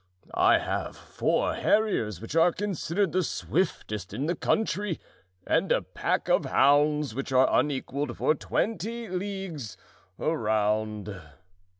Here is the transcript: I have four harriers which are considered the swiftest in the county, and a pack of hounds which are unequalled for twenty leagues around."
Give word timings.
I 0.33 0.57
have 0.57 0.97
four 0.97 1.53
harriers 1.53 2.21
which 2.21 2.35
are 2.35 2.51
considered 2.51 3.11
the 3.11 3.21
swiftest 3.21 4.13
in 4.15 4.25
the 4.25 4.35
county, 4.35 4.99
and 5.45 5.71
a 5.71 5.83
pack 5.83 6.27
of 6.27 6.45
hounds 6.45 7.13
which 7.13 7.31
are 7.31 7.47
unequalled 7.59 8.17
for 8.17 8.33
twenty 8.33 9.07
leagues 9.07 9.77
around." 10.19 11.13